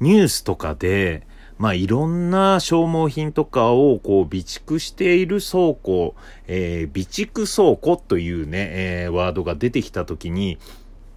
[0.00, 1.26] ニュースとかで、
[1.58, 6.14] まあ、いろんな消耗品とかをこう備蓄している倉庫、
[6.46, 10.58] えー、備蓄倉庫というね、えー、ワードが出てきたときに、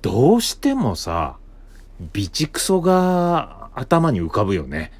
[0.01, 1.37] どうしてもさ、
[2.13, 4.91] 備蓄層が頭に浮かぶよね。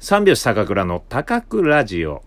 [0.00, 2.22] 三拍子高倉の高倉ジオ。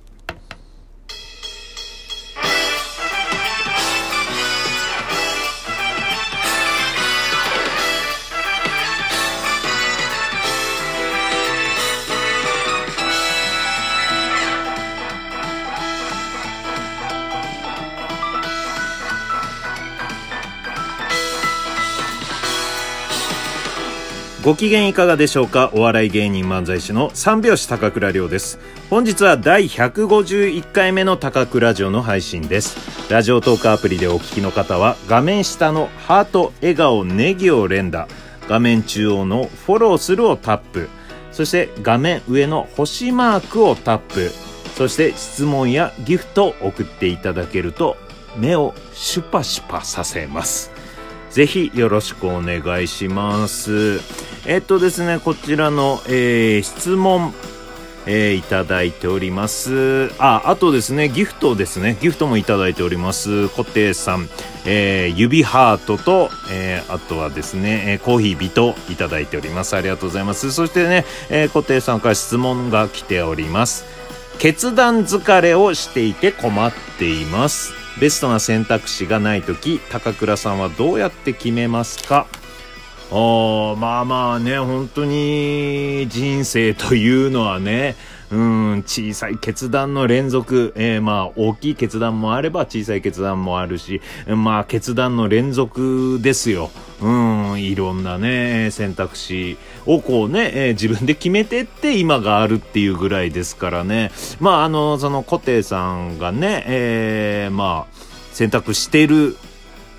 [24.43, 25.71] ご機嫌いかがでしょうか？
[25.73, 28.59] お笑い芸人漫才師の三拍子高倉涼です。
[28.89, 32.75] 本日は第151回目の高倉ラジオの配信です。
[33.09, 38.09] ラジオトークアプリでお聞きの方は画面下のハート笑顔ネギを連打。
[38.49, 40.89] 画面中央のフォローするをタップ。
[41.31, 44.29] そして画面上の星マークをタップ。
[44.75, 47.95] そして質問やギフトを送っていただけると
[48.35, 50.69] 目をシュパシュパさせます。
[51.31, 54.01] ぜひよろしくお願いします。
[54.45, 57.33] えっとですね、こちらの、えー、質問、
[58.05, 60.11] えー、いただいております。
[60.19, 61.97] あ、あとですね、ギフトですね。
[62.01, 63.47] ギフトもいただいております。
[63.47, 64.27] 固定さん、
[64.65, 69.77] えー、指ハートと、えー、あとはですね、え、コーヒービトいただいております。
[69.77, 70.51] ありがとうございます。
[70.51, 73.85] そしてね、えー、固定さんから質問が来ております。
[74.39, 77.71] 決断疲れをしていて困っています。
[78.01, 82.25] ベストな選択肢がない時高倉さんはどうやって決めますか？
[83.15, 87.95] あまあまあね本当に人生というのはね
[88.31, 96.71] うん小さい決断の連続、えー、まあ大きい決断もあれば小さい決断もあるしまあ決断の連続ですよ。
[97.01, 97.09] う
[97.55, 104.11] んいろんなね選択肢をこうね、えー、自分で決めてって今があるっていうぐらいですからね。
[104.39, 107.95] まああのその固定さんがね、えー、まあ
[108.31, 109.37] 選択してる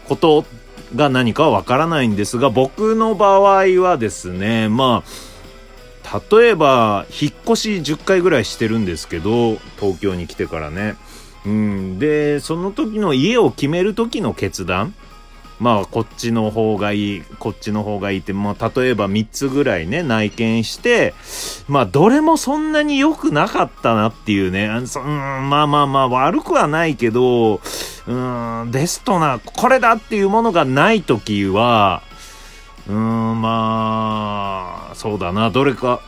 [0.08, 0.44] こと
[0.94, 10.96] が何かわからないんですが、僕の場合はですね、まあ、例えば、引っ越し10回ぐらいしてるんですけど、東京に来てからね。
[11.46, 14.94] うん、で、その時の家を決める時の決断
[15.60, 21.14] まあこっちの方がいいこっちの方がいいって、まあ、例えば3つぐらいね内見して
[21.68, 27.60] まあどれもそんなに良くなかったなっていうねそうんまあまあまあ悪くはないけど
[28.06, 32.02] うんベストなこれだっていうものがない時は
[32.88, 36.00] うんまあそうだなどれか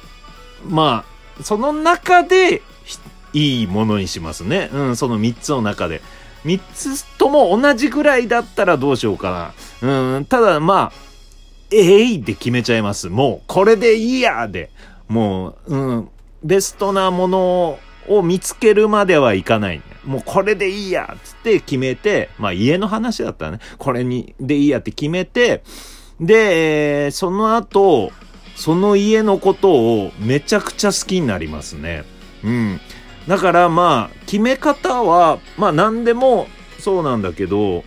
[0.69, 1.05] ま
[1.39, 2.63] あその中で
[3.33, 6.03] いいものにしますねうんその3つの中で。
[6.47, 9.53] 3つとも同じぐらいだったらどうしようか
[9.83, 10.15] な。
[10.17, 10.93] うん、ただまあ、
[11.71, 13.09] えい、って決めちゃいます。
[13.09, 14.71] もう、これでいいやで。
[15.09, 16.09] もう、うん、
[16.43, 19.83] ベストなものを見つけるまではいかない。
[20.05, 25.63] もうこれでいいやつって決めて、まあ家の話だったらね、これに、でいいやって決めて、
[26.21, 28.13] で、その後、
[28.55, 32.05] その家のことをめちゃくちゃ好きになりますね。
[32.43, 32.81] うん。
[33.29, 36.47] だからまあ、決め方は、まあ何でも
[36.79, 37.85] そうなんだけど、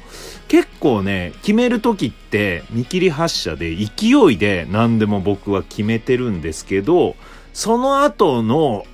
[0.50, 7.16] 結構ね、決める時って見切り発車で勢いで何でも僕は決めてるんですけど、
[7.53, 8.85] その後の、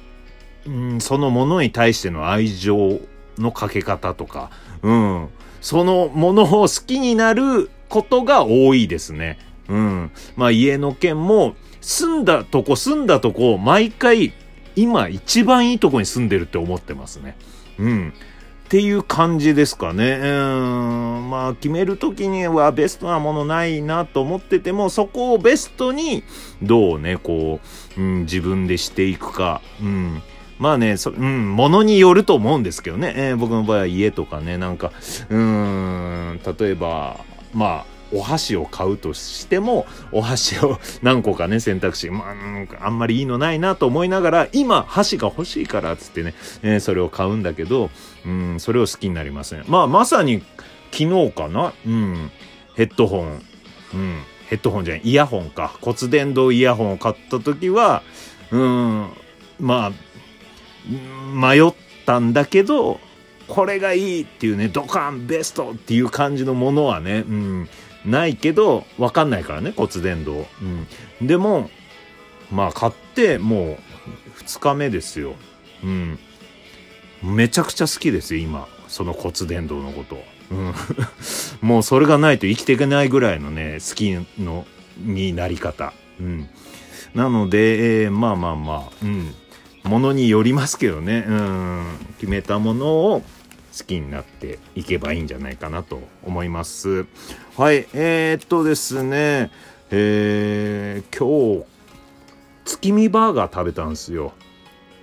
[0.68, 3.00] うん、そのものに対しての愛情
[3.38, 4.52] のかけ方とか、
[4.82, 5.30] うん、
[5.62, 9.40] そのものを好きになることが多いですね。
[9.70, 10.12] うん。
[10.36, 14.34] まあ家の件も、住んだとこ住んだとこ、毎回
[14.76, 17.38] 今一番いいとこに住んでるって思ってますね。
[17.80, 18.14] うん。
[18.66, 20.20] っていう感じですかね。
[20.22, 21.30] うん。
[21.30, 26.24] まあ、決めるときにはベストなものないなと思ってても、そこをベストに
[26.64, 27.60] どうね、こ
[27.98, 29.62] う、うん、自分でしていくか。
[29.80, 30.22] うん。
[30.58, 33.14] まあね、そ、うん、ものによると思うんですけどね。
[33.16, 34.92] えー、僕の場合は家とかね、なんか、
[35.30, 37.20] うん、例えば、
[37.54, 42.26] まあ、お箸を買うとしても、お箸を 何個かね、選択肢、ま
[42.80, 47.90] あ、あんまりいいのないなと思いながら、今、箸が欲しいから、つってね、えー、それを買うんだけど、
[48.26, 49.64] うん、それを好きになりますね。
[49.68, 50.44] まあ、まさに、
[50.92, 51.74] 昨日かな？
[51.86, 52.32] うん、
[52.76, 53.42] ヘッドホン、
[53.94, 55.74] うん、ヘッドホンじゃない、イヤホンか。
[55.82, 58.04] 骨伝導イヤホンを買った時は、
[58.52, 59.10] うん、
[59.60, 59.92] まあ、
[61.34, 61.74] 迷っ
[62.06, 63.00] たんだけど、
[63.48, 67.70] これがいいっていうね、ドカンベストっていう感じのものはね、うん、
[68.06, 70.46] ないけど、わかんないからね、骨伝導。
[71.22, 71.28] うん。
[71.28, 71.70] でも、
[72.52, 73.78] まあ、買って、もう、
[74.44, 75.36] 2日目ですよ。
[75.84, 76.20] うん。
[77.24, 78.68] めちゃくちゃ好きですよ、今。
[78.88, 80.18] その骨伝導のこと。
[80.52, 80.74] うん。
[81.68, 84.12] もうそれがないと生きていけないぐらいのね、好き
[84.42, 84.66] の、
[85.00, 85.94] になり方。
[86.20, 86.50] うん。
[87.16, 89.34] なので、えー、まあまあまあ、うん。
[89.84, 91.86] ものによりますけどね、うん。
[92.20, 93.24] 決めたものを
[93.78, 97.06] 好きになっていけばいいんじゃないかなと思います。
[97.58, 99.52] はい、えー、っとですね、
[99.92, 101.66] えー、今日、
[102.64, 104.34] 月見バーガー食べたんですよ。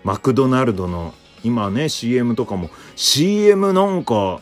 [0.05, 1.15] マクドナルドの、
[1.45, 4.41] 今ね、CM とかも、CM なんか、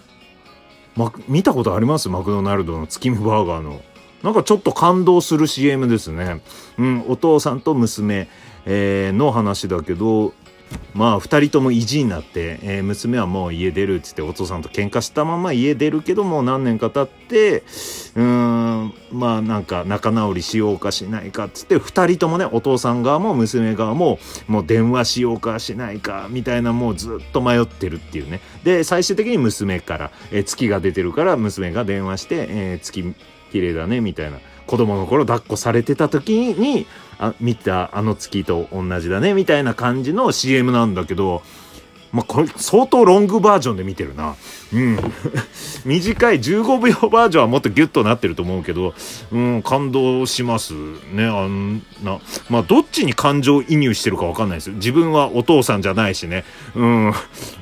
[0.97, 2.09] ま、見たことあります？
[2.09, 3.81] マクドナルドの月見バーガーの。
[4.23, 6.43] なんかちょっと感動する CM ですね。
[6.79, 8.29] うん、お父さんと娘、
[8.67, 10.35] えー、の話だけど、
[10.95, 17.63] まあ2人とも意地になって、えー、娘はもう家出るっつってお父さんと喧嘩したまま家出るけども何年か経って
[18.17, 24.19] うんまあなんか仲直りしようかしないかっつって2人ともねお父さん側も娘側も
[24.49, 28.41] もう電話しようかしないかみたいなもうずっと迷ってるっていうね。
[28.65, 33.15] で最終的に娘から、えー、月が出てるから娘が電話して、えー、月
[33.53, 34.39] 綺麗だねみたいな。
[34.71, 36.87] 子供の頃抱っこされてた時に
[37.19, 41.43] あ見たあの月と同じだねみたいな感じの CM なんだけど
[42.13, 44.35] まあ、これ相当ロングバージョンで見てるな。
[44.73, 44.99] うん。
[45.87, 48.95] 短い15秒バージョンはもっとギュッとなってると思うけど、
[49.31, 50.75] うん、感動します
[51.13, 51.25] ね。
[51.25, 52.19] あんな、
[52.49, 54.75] まあ、どっちに感情移入してるかわかんないですよ。
[54.75, 56.45] 自分はお父さんじゃないしね。
[56.75, 57.13] うん。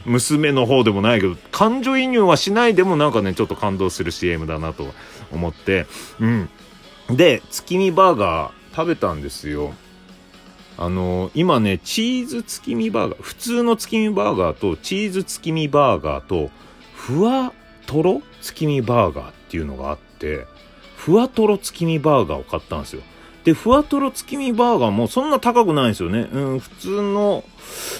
[0.06, 4.94] 娘の方でもないけど、感情移入はしないでもなんかね、ちょっと感動する CM だなと
[5.30, 5.86] 思って、
[6.20, 6.48] うん。
[7.10, 9.72] で、月見バーガー食べたんですよ。
[10.76, 16.50] あのー、今ね、チーズ月見バーガー、普通の月見バーガーとチーズ月見バーガーと、
[16.94, 17.52] ふわ
[17.86, 20.46] とろ月見バーガーっていうのがあって、
[20.96, 23.02] ふわとろ月見バーガーを買ったんですよ。
[23.44, 26.28] で、ふわとろ月見バーガーもそんな高くないんですよね。
[26.30, 27.44] うん、普通の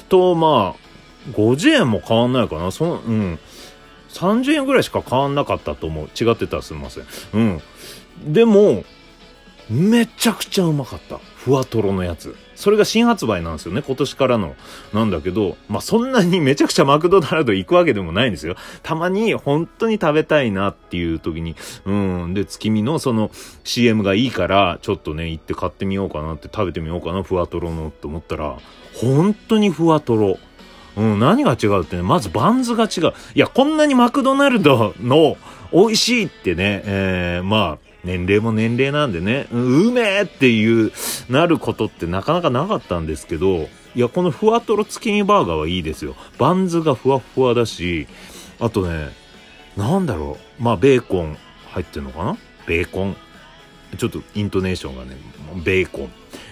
[0.09, 2.71] と、まあ、50円も変わんないかな。
[2.71, 3.39] その、うん。
[4.11, 6.05] 30円ぐらいしか変わんなかったと思う。
[6.07, 7.05] 違ってたらすみません。
[7.35, 7.63] うん。
[8.27, 8.85] でも、
[9.71, 11.19] めちゃくちゃうまかった。
[11.19, 12.35] ふわとろのやつ。
[12.55, 13.83] それが新発売なんですよね。
[13.83, 14.57] 今年からの。
[14.93, 18.57] なんだけど、まあ、そんなに めちゃくちゃマクドナルド行くわけでもないんですよ。
[18.83, 21.55] たまに本当に食べたいなっていう時に、
[21.85, 22.35] うん。
[22.35, 23.31] で、月見のその
[23.63, 28.57] CM がいいから、ちょっとね、行って買ってみようかなって食べてみようかな、ふわとろのって思ったら、
[28.95, 30.39] 本当にふわとろ。
[30.97, 33.13] うん、何が違うってね、まずバンズが違う。
[33.35, 35.37] いや、こんなにマクドナルドの
[35.73, 40.93] 美味しいってね、えー、まあ、年齢も年齢なんでね、うめえっていう
[41.29, 46.15] なることってなかなかなかったんですけど、いや、このふわとろ月見バーガーはいいですよ。
[46.39, 48.07] バンズがふわふわだし、
[48.61, 49.11] あとね、
[49.77, 50.63] なんだろう。
[50.63, 51.37] まあ、ベーコン
[51.71, 52.39] 入ってんのかな？
[52.67, 53.17] ベーコン。
[53.97, 55.17] ちょっとイントネーションがね、
[55.65, 56.11] ベーコン。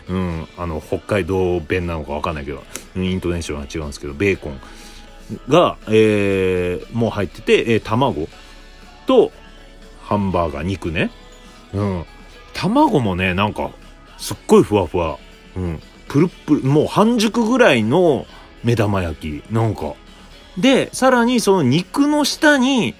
[0.08, 2.62] うん、あの、北海道弁なのかわかんないけど、
[2.96, 4.60] イントネーションが違うんですけど、ベーコン
[5.48, 8.28] が、えー、もう入ってて、えー、卵
[9.06, 9.32] と、
[10.02, 11.10] ハンバーガー、肉ね。
[11.76, 12.04] うん。
[12.54, 13.70] 卵もね、なんか、
[14.18, 15.18] すっごいふわふわ。
[15.56, 15.80] うん。
[16.08, 18.26] プルプル、もう半熟ぐらいの
[18.64, 19.52] 目玉焼き。
[19.52, 19.94] なんか。
[20.56, 22.94] で、さらにその肉の下に、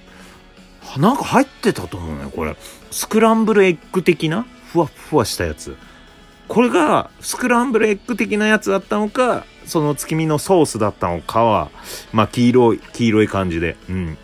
[0.99, 2.57] なんか入ってたと思うね、これ。
[2.91, 5.77] スクランブルエッグ的なふわふわしたやつ。
[6.49, 11.71] これがスクランブルエッグ的なやつだったのか、その月見のソースだったのかは、
[12.13, 13.77] まあ黄色い、黄色い感じで。
[13.89, 14.19] うん。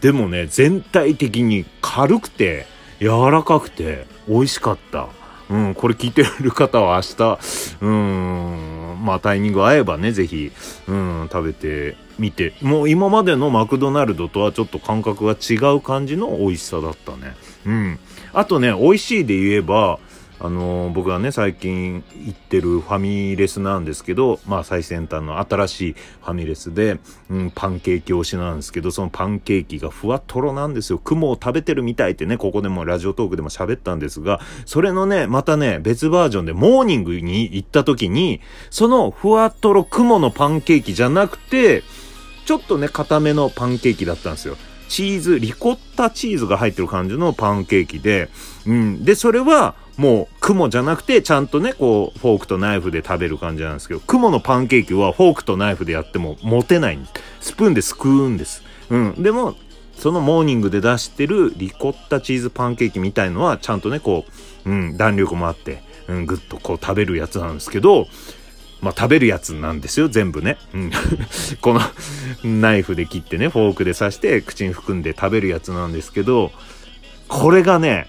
[0.00, 2.66] でもね、全体的に軽くて、
[3.00, 5.08] 柔らかくて美味しかった。
[5.50, 7.38] うん、これ聞いてる方は明日、
[7.82, 10.50] うん、まあタイミング合えばね、ぜひ、
[10.88, 12.54] うん、食べてみて。
[12.62, 17.34] もう今までのマクドナルドとはちょっと感覚が違う感じの美味しさだったね。
[17.66, 17.98] うん。
[18.32, 19.98] あとね、美味しいで言えば、
[20.44, 26.98] あの、僕がね、最近行ってるファミレスなんですけど、まあ最先端の新しいファミレスで、
[27.30, 30.98] うん、パンケーキ推しなんですけど、そのパンケーキがふわとろなんですよ。
[30.98, 41.84] 雲を食べてるみたいってね、ここでもラジオトークでも喋ったんですが、それのね、またね、別バージョンでモーニングに行った時に、そのふわとろ雲のパンケーキじゃなくて、
[42.44, 44.58] ちょっとね、固めのパンケーキだったんですよ。
[44.90, 48.28] チーズ、リコッタチーズが入ってる感じのパンケーキで、
[48.66, 49.04] うん。
[49.06, 57.06] で、それは、もう雲じゃなくてちゃんとねこうフォークとナイフで食べる感じなんですけど雲のパンケーキはフォークとナイフでやっても持てないんで
[57.40, 59.54] すスプーンですくうんですうんでも
[59.96, 64.24] そのモーニングで出してるリコッタチーズパンケーキみたいのはちゃんとねこ
[64.66, 68.08] う、うん、弾力もあって、うん、ぐっとこう食べるやつなんですけど
[68.84, 70.58] まあ食べるやつなんですよ、全部ね。
[70.74, 70.90] うん。
[71.62, 71.80] この
[72.44, 76.52] ナイフで切ってね、フォークで刺して口に含んで食べるやつなんですけど、
[77.28, 78.08] これがね、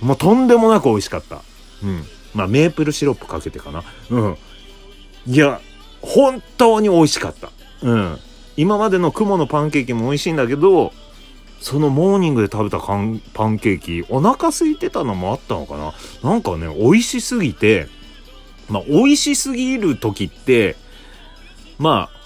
[0.00, 1.42] もうとんでもなく美味しかった。
[1.82, 2.04] うん。
[2.34, 3.82] まあ、メープルシロップかけてかな。
[4.10, 4.38] うん。
[5.26, 5.60] いや、
[6.00, 7.50] 本当に美味しかった。
[7.82, 8.18] うん。
[8.56, 10.92] 今までの雲のパンケーキも美味しいんだけど、
[11.60, 13.20] そのモーニングで食べたパン
[13.58, 17.88] ケーキ、お腹空いてたのもあったのかななんかね、美味しすぎて、
[18.68, 20.76] まあ、美味しすぎる時って、
[21.78, 22.17] まあ、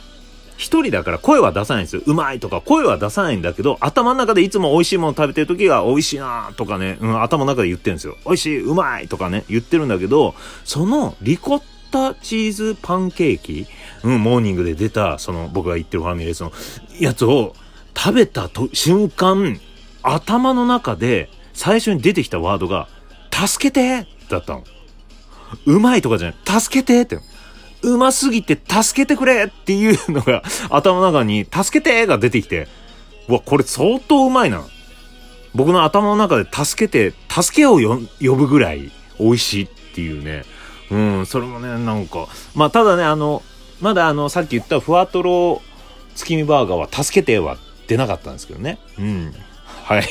[0.57, 2.03] 一人だから声は出さないんですよ。
[2.07, 8.17] うまいとか声は出さないんだけど、頭の中でいつも美味しいもの食べてる時は美味しいなとかね、うん、頭の中で言ってるんですよ。
[8.25, 13.67] 美味しい、うまいとかね、言ってるんだけど、そのリコッタチーズパンケーキ、
[14.05, 16.53] うん、モーニングで出た、その僕が言ってるファミレスの
[16.99, 17.55] やつを
[17.97, 19.61] 食べたと瞬間、
[20.03, 22.89] 頭の中で最初に出てきたワードが、
[23.31, 24.65] 助けてだったの。
[25.67, 27.19] うまいとかじゃない、助けてって。
[27.83, 32.69] うますぎて助けてくれっていうのが頭の中に、助けてが出てきて、
[33.29, 34.65] うわ、これ相当うまいな。
[35.55, 40.45] 僕の頭の中で助けて、助けを呼ぶぐらい美味しいっていうね。
[40.91, 43.43] うん、それもね、なんか、まあ、ただね、あの、
[43.81, 45.63] まだあの、さっき言ったふわとろ
[46.15, 47.57] 月見バーガーは助けては
[47.89, 48.79] 出なかったんですけどね。
[48.99, 49.35] うん。
[49.85, 50.05] はい。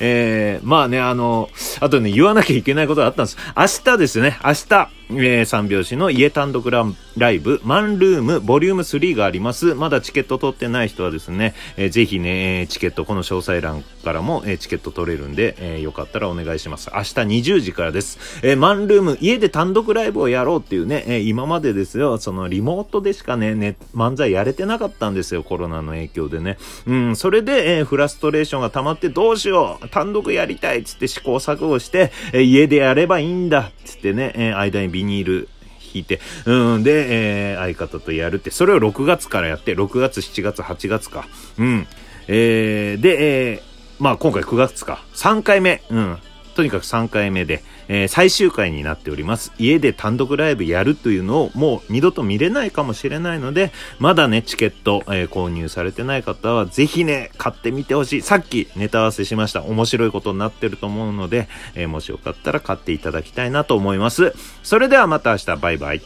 [0.00, 1.48] えー、まあね、あの、
[1.80, 3.38] あとね、言わなきゃいけないことがあったんです。
[3.56, 6.84] 明日ですね、明日、えー、三拍子の家単独ラ
[7.16, 9.74] ライブ、マンルーム、ボリューム3があります。
[9.74, 16.90] まだチケット取ってない人はですね、えー、ぜひね、チケット、この詳細欄からも、えー、チケット取れるんで、えー、よかったらお願いします。
[16.92, 18.18] 明日20時からです。
[18.42, 26.58] えー、マンルーム、家で単独ライブをやろうっていうね、えー、今までですよ、そのリモートでしかね、ね、漫才やれてなかったんですよ、コロナの影響でね。
[26.86, 35.48] うん、それで、えー、フラストレーションが溜まってどうしよう、単独やりたいっつって試行錯誤して、えー、家でやればいいんだっつってね、えー、間にビニール
[35.92, 41.26] 引いて、うん、で、えー、相方とやるって、それを6月からやって、6月、7月、8月か。
[41.58, 41.86] うん。
[42.28, 43.62] えー、で、えー、
[43.98, 45.04] まあ今回9月か。
[45.14, 45.82] 3回目。
[45.90, 46.18] うん。
[46.56, 49.52] とにかく3回目で、えー、最終回になっております。
[49.58, 58.22] 家で単独ライブやるというのをもう二度と見れないかもしれないので、まだね、チケット、えー、購入されてない方はぜひね、買ってみてほしい。
[58.22, 59.62] さっきネタ合わせしました。
[59.62, 64.34] 面白いことになってると思うので、えー、もしよかったら買っていただきたいなと思います。
[64.62, 66.00] それではまた明日、バイバイ。